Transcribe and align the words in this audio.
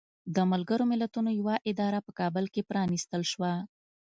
د 0.35 0.37
ملګرو 0.51 0.83
ملتونو 0.91 1.29
یوه 1.39 1.55
اداره 1.71 1.99
په 2.05 2.11
کابل 2.19 2.45
کې 2.53 2.67
پرانستل 2.69 3.21
شوه. 3.31 3.51